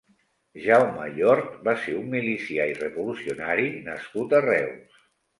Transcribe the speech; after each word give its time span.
Jaume 0.61 1.03
Llort 1.17 1.49
va 1.67 1.75
ser 1.83 1.91
un 1.97 2.07
milicià 2.13 2.65
i 2.71 2.73
revolucionari 2.79 3.67
nascut 3.89 4.33
a 4.39 4.41
Reus. 4.47 4.97